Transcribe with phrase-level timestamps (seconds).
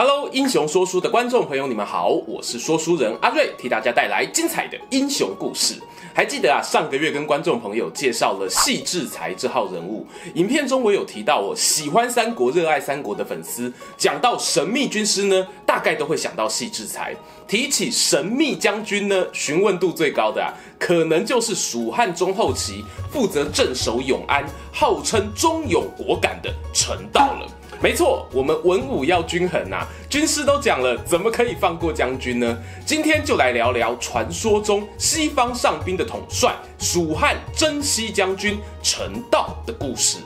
[0.00, 5.74] Hello，英雄说书的观众朋友，你们好，我是说书人阿瑞，替大家带来精彩的英雄故事。
[6.14, 17.12] 还记得啊，上个月跟观众朋友介绍了戏志才这号人物，影片中我有提到，我喜欢三国、热爱三国的粉丝，讲到神秘军师呢，大概都会想到戏志才。
[17.48, 27.48] 提起神秘将军呢，询问度最高的啊，可能就是蜀汉中后期负责镇守永安，号称忠勇果敢的陈道了。
[27.80, 29.86] 没错，我们文武要均衡啊！
[30.10, 32.58] 军师都讲了，怎么可以放过将军呢？
[32.84, 40.18] 今天就来聊聊传说中西方上兵的统帅蜀汉征西将军陈道的故事。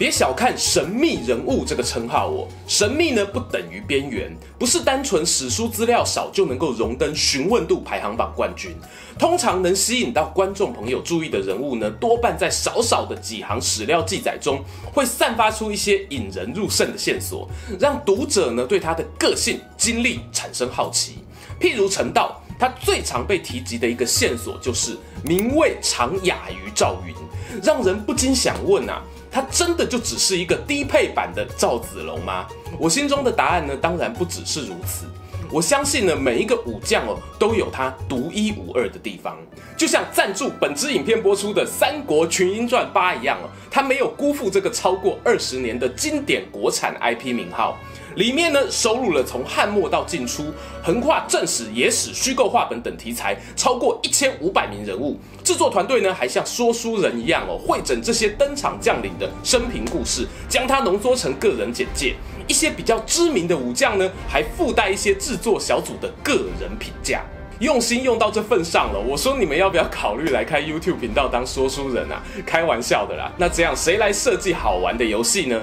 [0.00, 8.74] 别小看神秘人物这个称号哦，神秘呢不等于边缘，不是单纯史书资料少就能够荣登询问度排行榜冠军。
[9.18, 17.46] 通常能吸引到观众朋友注意的人物呢，多半在少少的几行史料记载中，会散发出一些引人入胜的线索，
[17.78, 21.18] 让读者呢对他的个性、经历产生好奇。
[21.60, 27.14] 譬如陈道，他最常被提及的一个线索就是名位常亚于赵云，
[27.62, 29.02] 让人不禁想问啊。
[29.30, 32.46] 他真的就只是一个低配版的赵子龙吗？
[32.78, 35.06] 我心中的答案呢，当然不只是如此。
[35.52, 39.36] 我相信呢，每一个武将哦，都有他独一无二的地方。
[39.76, 47.76] 就像赞助本支影片播出的《三国群英传八》一样哦，他没有辜负这个超过二十年的经典国产 IP 名号。
[48.16, 55.18] 里面呢，收录了从汉末到晋初，横跨正史、野史、虚构话本等题材，超过一千五百名人物。
[55.44, 62.14] 制作团队呢，还像说书人一样哦，汇整这些登场将领的生平故事，将它浓缩成个人简介。
[62.46, 67.22] 一些比较知名的武将呢，还附带一些制作小组的个人评价。
[67.60, 72.22] 用心用到这份上了，我说你们要不要考虑来开 YouTube 频道当说书人啊？
[72.46, 73.30] 开玩笑的啦。
[73.36, 75.60] 那这样谁来设计好玩的游戏呢？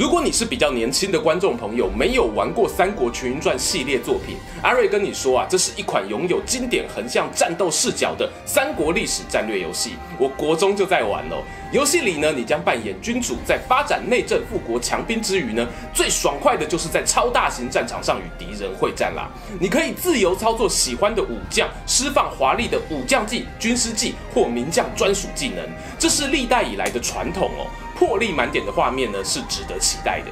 [0.00, 9.96] 如果你是比较年轻的观众朋友，没有玩过《三国群英传》系列作品，阿瑞跟你说啊，这是一款拥有经典横向战斗视角的三国历史战略游戏。
[10.18, 11.44] 我国中就在玩哦。
[11.70, 19.28] 游戏里呢，你将扮演君主，在发展内政、富国强兵之余呢，最爽快的就是在超大型战场上与敌人会战啦。
[19.60, 25.58] 你可以自由操作喜欢的武将，释放华丽的武将技、军师技或名将专属技能，
[25.98, 27.66] 这是历代以来的传统哦。
[28.00, 30.28] 魄力满点的画面呢，是值得期待的。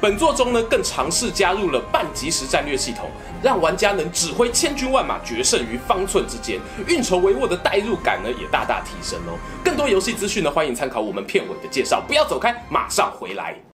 [0.00, 3.10] 本作中呢，更尝试加入了半即时战略系统，
[3.42, 9.36] 让玩家能指挥千军万马决胜于方寸之间，运筹帷幄的代入感呢，也大大提升哦。
[9.64, 12.00] 更多游戏资讯呢，欢迎参考我们片尾的介绍。
[12.06, 13.67] 不要走开，马上回来。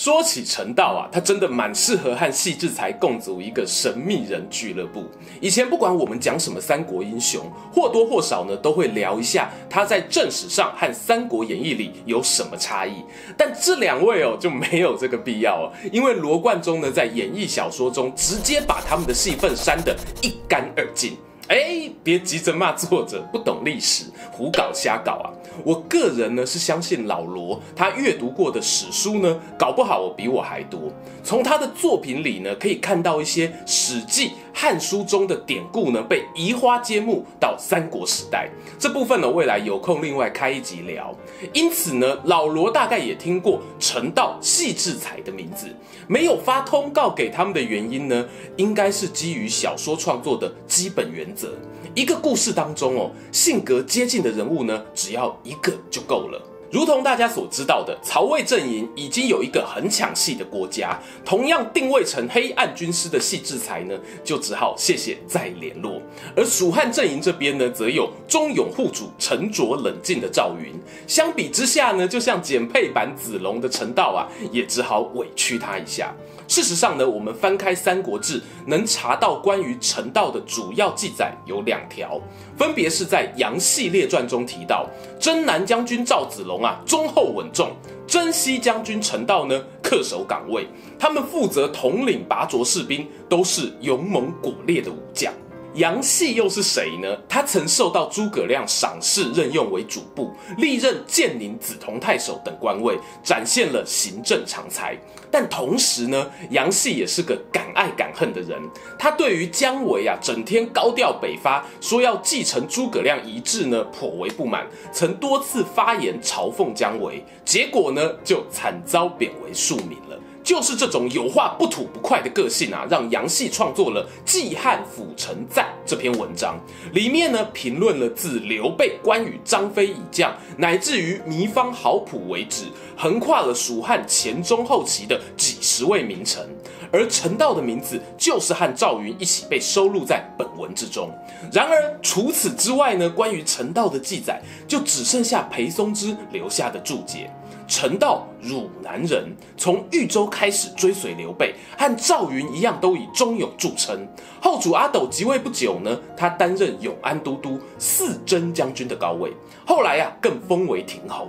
[0.00, 5.04] 说起陈道啊，他真的蛮适合和戏志才共组一个神秘人俱乐部。
[5.42, 13.04] 以前不管我们讲什么三国英雄，或多或少呢都会聊一下他在正史上和《三国演义》里有什么差异。
[13.36, 21.14] 但这两位哦就没有这个必要哦，因为罗贯中呢在演义小说中直接把他们的戏份删得一干二净。
[21.50, 25.34] 哎，别急着骂作者不懂历史，胡搞瞎搞啊！
[25.64, 30.80] 我个人呢是相信老罗，他阅读过的史书呢，搞不好我比我还多。
[31.24, 38.50] 从他的作品里呢，可以看到一些《史记》《汉书》中的典故呢，被移花接木到三国时代。
[38.78, 41.14] 这部分呢，未来有空另外开一集聊。
[41.52, 45.66] 因此呢，老罗大概也听过陈道、戏志才的名字，
[46.06, 51.52] 没有发通告给他们的原因呢，应该是基于小说创作的基本原则。
[51.94, 56.40] 一个故事当中哦，性格接近的人物呢，只要一个就够了。
[56.70, 66.00] 如同大家所知道的，曹魏阵营已经有一个很抢戏的国家，同样定位成黑暗军师的戏志才呢，就只好谢谢再联络。
[66.36, 70.72] 而蜀汉阵营这边呢，则有忠勇护主、沉着冷静的赵云。
[71.08, 76.14] 相比之下呢，就像简配版子龙的陈道啊，也只好委屈他一下。
[76.50, 82.20] 事实上呢，我们翻开《三国志》，能查到关于陈道的主要记载有两条，
[82.58, 84.84] 分别是在《杨系列传》中提到，
[85.20, 87.68] 征南将军赵子龙啊，忠厚稳重；
[88.04, 90.66] 征西将军陈道呢，恪守岗位。
[90.98, 95.32] 他们负责统领拔擢士兵，都是勇猛果烈的武将。
[95.74, 97.16] 杨戏又是谁呢？
[97.28, 104.98] 他曾受到诸葛亮赏识，任用为主簿，历任建宁、梓潼太守等官位，展现了行政长才。
[105.30, 108.60] 但同时呢，杨戏也是个敢爱敢恨的人。
[108.98, 120.18] 他对于姜维啊，整天高调北伐，说要继承诸葛亮遗志呢，颇为不满，曾多次发言嘲讽姜维，结果呢，就惨遭贬为庶民了。
[120.42, 126.58] 就是这种有话不吐不快的个性啊，让杨戏创作了《季汉府臣赞》这篇文章，
[126.92, 132.64] 里面呢评论了自刘备、关羽、张飞以降，乃至于糜芳、郝普为止，
[132.96, 136.48] 横跨了蜀汉前中后期的几十位名臣，
[136.90, 141.10] 而陈道的名字就是和赵云一起被收录在本文之中。
[141.52, 147.30] 然而除此之外呢，关于陈道的记载就只剩下裴松之留下的注解。
[147.70, 154.08] 陈道，汝南人，从豫州开始追随刘备，和赵云一样，都以忠勇著称。
[154.40, 159.32] 后主阿斗即位不久呢，他担任永安都督、四征将军的高位，
[159.64, 161.28] 后来啊，更封为亭侯。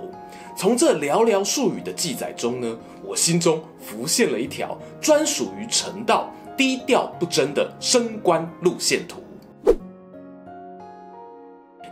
[0.57, 6.27] 从这寥寥数语的记载中呢，我心中浮现了一条专属于陈道
[6.57, 9.20] 低调不争的升官路线图。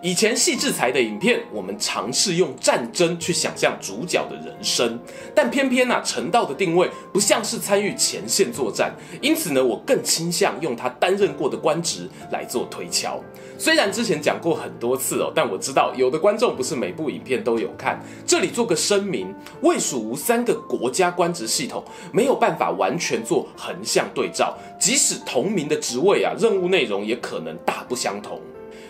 [0.01, 4.97] 以前戏制裁的影片，我们尝试用战争去想象主角的人生，
[5.35, 13.21] 但偏偏啊，陈道的定位不像是参与前线作战，因此呢，我更倾向用他担任过的官职来做推敲。
[13.57, 28.39] 虽然之前讲过很多次哦，但我知道有的观众不是每部影片都有看，这里做个声明：魏蜀吴三个国家官职系统没有办法完全做横向对照，即使同名的职位啊，任务内容也可能大不相同。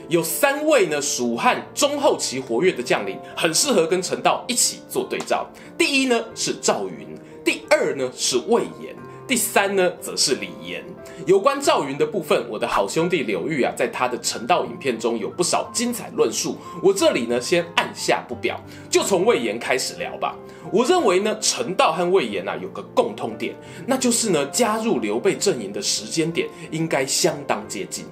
[0.10, 5.48] 有三位呢，蜀汉中后期活跃的将领，很适合跟陈道一起做对照。
[5.78, 7.16] 第一呢是赵云，
[7.46, 8.96] 第二呢是魏延，
[9.28, 10.84] 第三呢则是李严。
[11.28, 18.60] 有关赵云的部分，我的好兄弟刘玉啊，在他的陈道影片中有不少精彩论述，我这里呢先按下不表，
[18.90, 20.36] 就从魏延开始聊吧。
[20.72, 23.54] 我认为呢，陈道和魏延啊有个共通点，
[23.86, 28.06] 那就是呢加入刘备阵营的时间点应该相当接近。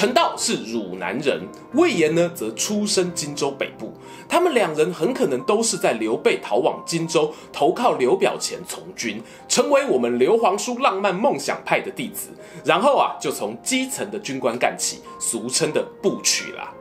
[0.00, 3.92] 陈道是汝南人，魏延呢则出身荆州北部。
[4.26, 12.30] 他们两人很可能都是在刘备逃往荆州投靠刘表前从军，成为我们刘皇叔浪漫梦想派的弟子。
[12.64, 16.72] 然后啊，就从基层的军官干起，俗称的部曲啦。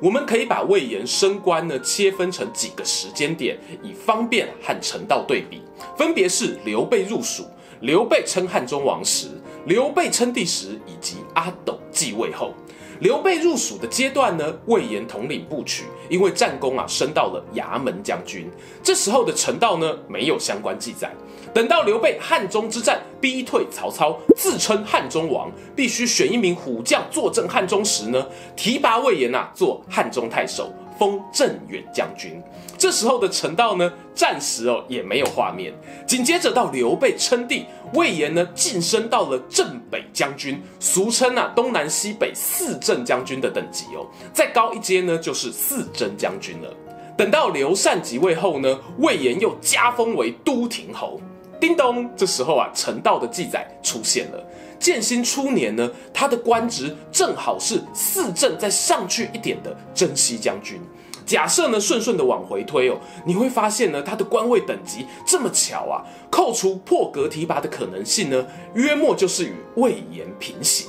[0.00, 5.62] 我们可以把魏延升官呢切分成几个时间点，以方便和陈道对比。
[5.96, 7.46] 分别是刘备入蜀、
[7.82, 9.28] 刘备称汉中王时、
[9.66, 12.52] 刘备称帝时，以及阿斗继位后。
[13.00, 18.48] 刘备入蜀的阶段呢，魏延统领部曲，因为战功啊，升到了衙门将军。
[18.82, 21.10] 这时候的陈道呢，没有相关记载。
[21.52, 28.26] 等到刘备汉中之战逼退曹操，自称汉中王，必须选一名虎将坐镇汉中时呢，
[28.56, 30.72] 提拔魏延啊做汉中太守。
[30.98, 32.42] 封镇远将军，
[32.78, 35.72] 这时候的陈道呢，暂时哦也没有画面。
[36.06, 44.06] 紧接着到刘备称帝，魏延呢晋升到了镇北将军，俗称啊东南西北四镇将军的等级哦。
[44.32, 46.72] 再高一阶呢就是四征将军了。
[47.16, 51.20] 等到刘禅即位后呢，魏延又加封为都亭侯。
[51.60, 54.44] 叮咚，这时候啊陈道的记载出现了。
[54.78, 60.80] 建兴初年呢，他的官职正好是四镇再上去一点的征西将军。
[61.24, 68.44] 假设呢，顺顺的往回推哦，你会发现呢，他的官位等级这么巧啊，扣除破格提拔的可能性呢，
[68.74, 70.88] 约莫就是与魏延平行。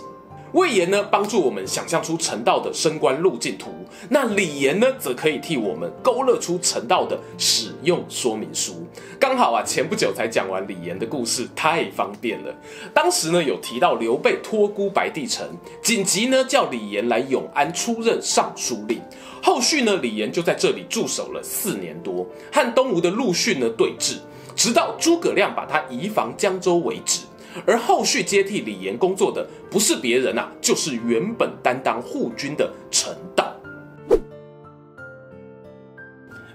[0.55, 3.71] 魏延呢，帮助我们想象出陈道的升官路径图；
[4.07, 8.87] 那李严呢，则可以替我们勾勒出陈道的使用说明书。
[9.19, 12.55] 刚好啊，前不久才讲完李严的故事，太方便了。
[12.93, 15.45] 当时呢，有提到刘备托孤白帝城，
[15.83, 19.01] 紧急呢叫李严来永安出任尚书令。
[19.43, 24.19] 后续呢，李严就在这里驻守了四年多，和东吴的陆逊呢对峙，
[24.55, 27.24] 直到诸葛亮把他移防江州为止。
[27.65, 33.51] 而后续接替李严工作的不是别人啊，就是原本担当护军的陈道。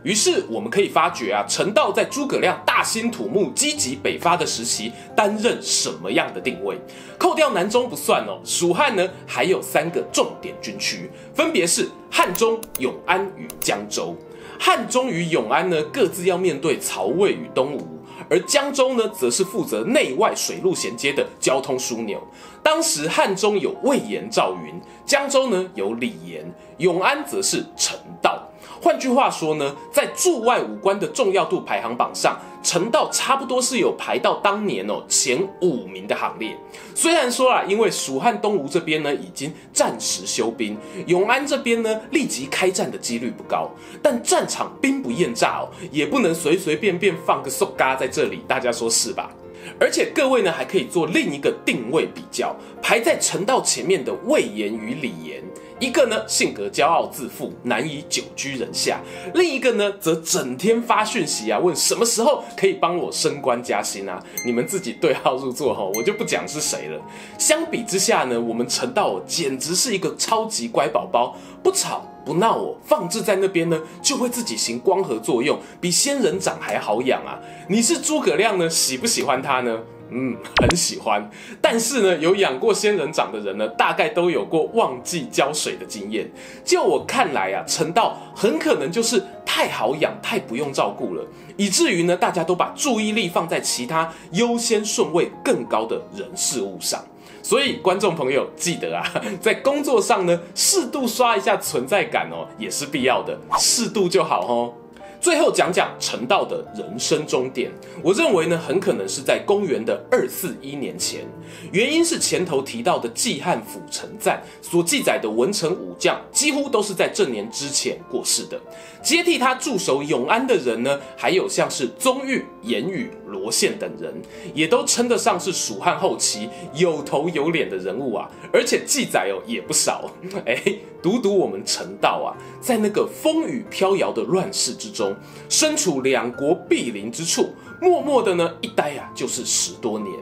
[0.03, 6.79] 于是我们可以发觉啊，陈道在诸葛亮大兴土木、积极北伐的时期担任什么样的定位？
[7.19, 14.17] 扣掉南中不算哦，蜀汉呢还有三个重点军区，分别是汉中、永安与江州。
[14.59, 18.00] 汉中与永安呢各自要面对曹魏与东吴。
[18.29, 22.21] 而江州呢，则是负责内外水陆衔接的交通枢纽。
[22.63, 24.75] 当时汉中有魏延、赵云，
[25.07, 26.45] 江州呢有李严，
[26.79, 28.47] 永安则是陈道。
[28.83, 36.57] 换句话说呢，在驻外武官的重要度排行榜上，陈道差不多是有排到当年哦前五名的行列。
[36.95, 43.71] 虽然说啊，因为蜀汉东吴这边呢已经暂时休兵，永安这边呢立即开战的几率不高，
[44.03, 49.31] 但战场兵不厌诈哦，也不能随随便便放个苏嘎在这里，大家说是吧？
[49.79, 55.43] 而且各位呢还可以做另一个定位比较，排在陈道前面的魏延与李严。
[55.79, 58.99] 一个呢性格骄傲自负，难以久居人下；
[59.33, 64.23] 另一个呢则整天发讯息啊，问什么时候可以帮我升官加薪啊？
[64.45, 67.01] 你们自己对号入座哈，我就不讲是谁了。
[67.39, 77.37] 相比之下呢，我们陈道简直是一个超级乖宝宝，不吵不闹哦，放置在那边呢就会自己行光合作用，比仙人掌还好养啊！
[77.69, 79.77] 你是诸葛亮呢，喜不喜欢他呢？
[80.13, 81.29] 嗯，很喜欢，
[81.61, 86.31] 但是呢，有养过仙人掌的人呢，大概都有过忘记浇水的经验。
[86.65, 97.05] 就我看来啊，陈道很可能就是太好养，太不用照顾了，以至于呢，大家都把注意力放在其他优先顺位更高的人事物上。
[97.43, 99.05] 所以，观众朋友记得啊，
[99.41, 104.75] 在工作上呢，适度刷一下存在感哦，也是必要的，适度就好哦。
[105.21, 107.71] 最后讲讲陈道的人生终点，
[108.03, 111.27] 我认为呢，很可能是在公元的二四一年前，
[111.73, 118.59] 原因是前头提到的《季汉府陈赞》所记载的文臣武将，几乎都是在这年之前过世的。
[119.03, 124.15] 接替他驻守永安的人呢，还有像是宗预、严语、罗宪等人，
[124.55, 130.11] 也都称得上是蜀汉后期有头有脸的人物啊，而且记载哦也不少。
[130.47, 130.63] 哎，
[131.03, 135.10] 读读我们陈道啊，在那个风雨飘摇的乱世之中。
[135.49, 137.51] 身处两国毗邻之处，
[137.81, 140.15] 默默的呢一待呀、啊，就是十多年。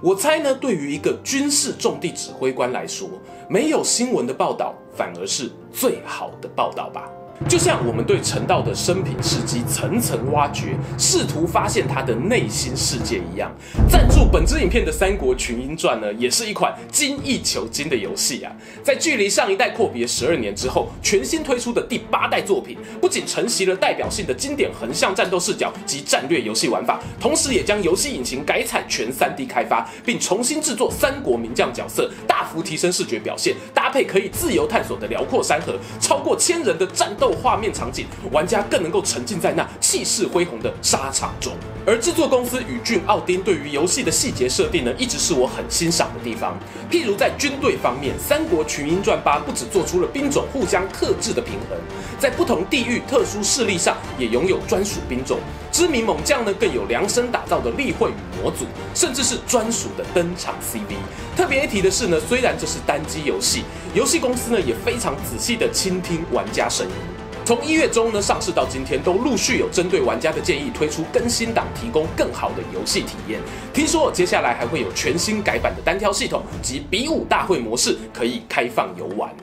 [0.00, 3.08] 我猜呢，对于一个军事重地指挥官来说，
[3.48, 7.10] 没有新闻的报道，反而是最好的报道吧。
[7.46, 13.50] 就像我们对陈道的生平事迹层层挖掘，试图发现他的内心世界一样。
[13.88, 18.52] 赞助本支影片的《三国群英传》呢，也是一款精益求精的游戏啊。
[18.82, 37.27] 在距离上一代阔别十二年之后，全新推出的第八代作品，不仅承袭了代表性的经典横向战斗视角及战略游戏玩法，同时也将游戏引擎改采全 3D 开发，并重新制作三国名将角色，大幅提升视觉表现，搭配可以自由探索的辽阔山河，超过千人的战斗。
[37.32, 41.52] 画面场景，玩家更能够沉浸在那气势恢宏的沙场中。
[41.86, 46.58] 而制作公司宇峻奥汀对于游戏的细节设定呢，一直是我很欣赏的地方。
[46.90, 51.78] 譬如在军队方面，《三国群英传八》不只做出了兵种互相克制的平衡，
[52.18, 55.38] 在不同地域特殊势力上也拥有专属兵种。
[55.72, 60.94] 知名猛将呢，更有量身打造的立绘与模组，甚至是专属的登场 CV。
[61.34, 67.17] 特别一提的是呢，虽然这是单机游戏，游戏公司呢也非常仔细地倾听玩家声音。
[67.48, 73.40] 从一月中呢上市到今天，都陆续有针对玩家的建议推出更新档，提供更好的游戏体验。
[73.72, 79.34] 听说接下来还会有全新改版的单挑系统及比武大会模式可以开放游玩。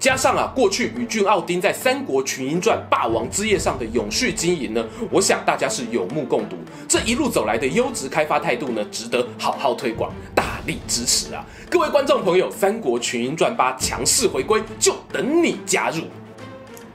[0.00, 6.56] 加上啊，过去宇峻奥丁在《三国群英传：霸王之夜》上的永续经营呢，我想大家是有目共睹。
[6.88, 11.46] 这一路走来的优质开发态度呢，值得好好推广，大力支持啊！
[11.70, 16.02] 各位观众朋友，《三国群英传八》强势回归，就等你加入。